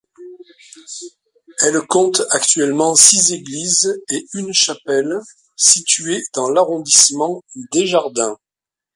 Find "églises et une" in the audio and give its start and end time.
3.33-4.51